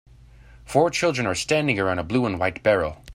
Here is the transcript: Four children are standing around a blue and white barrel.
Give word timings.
Four 0.65 0.89
children 0.89 1.27
are 1.27 1.35
standing 1.35 1.79
around 1.79 1.99
a 1.99 2.03
blue 2.03 2.25
and 2.25 2.39
white 2.39 2.63
barrel. 2.63 3.03